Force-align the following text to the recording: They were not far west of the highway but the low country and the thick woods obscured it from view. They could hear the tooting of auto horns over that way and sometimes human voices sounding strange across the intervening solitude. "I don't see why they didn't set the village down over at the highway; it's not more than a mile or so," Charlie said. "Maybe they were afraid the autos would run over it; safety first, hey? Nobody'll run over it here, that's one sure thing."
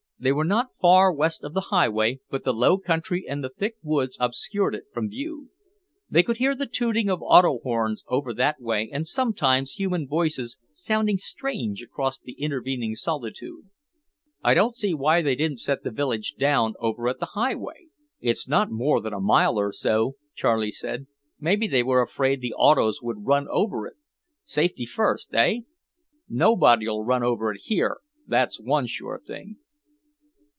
They 0.23 0.31
were 0.31 0.45
not 0.45 0.69
far 0.79 1.11
west 1.11 1.43
of 1.43 1.55
the 1.55 1.71
highway 1.73 2.19
but 2.29 2.43
the 2.43 2.53
low 2.53 2.77
country 2.77 3.25
and 3.27 3.43
the 3.43 3.49
thick 3.49 3.77
woods 3.81 4.17
obscured 4.19 4.75
it 4.75 4.83
from 4.93 5.09
view. 5.09 5.49
They 6.11 6.21
could 6.21 6.37
hear 6.37 6.53
the 6.53 6.67
tooting 6.67 7.09
of 7.09 7.23
auto 7.23 7.57
horns 7.57 8.05
over 8.07 8.31
that 8.35 8.61
way 8.61 8.87
and 8.93 9.07
sometimes 9.07 9.71
human 9.79 10.07
voices 10.07 10.59
sounding 10.73 11.17
strange 11.17 11.81
across 11.81 12.19
the 12.19 12.33
intervening 12.33 12.93
solitude. 12.93 13.71
"I 14.43 14.53
don't 14.53 14.75
see 14.77 14.93
why 14.93 15.23
they 15.23 15.33
didn't 15.33 15.57
set 15.57 15.81
the 15.81 15.89
village 15.89 16.35
down 16.35 16.75
over 16.79 17.07
at 17.07 17.19
the 17.19 17.31
highway; 17.33 17.87
it's 18.19 18.47
not 18.47 18.69
more 18.69 19.01
than 19.01 19.13
a 19.13 19.19
mile 19.19 19.57
or 19.59 19.71
so," 19.71 20.17
Charlie 20.35 20.69
said. 20.69 21.07
"Maybe 21.39 21.67
they 21.67 21.81
were 21.81 22.03
afraid 22.03 22.41
the 22.41 22.53
autos 22.53 23.01
would 23.01 23.25
run 23.25 23.47
over 23.49 23.87
it; 23.87 23.95
safety 24.43 24.85
first, 24.85 25.29
hey? 25.31 25.63
Nobody'll 26.29 27.03
run 27.03 27.23
over 27.23 27.51
it 27.51 27.61
here, 27.63 28.01
that's 28.27 28.61
one 28.61 28.85
sure 28.85 29.19
thing." 29.19 29.57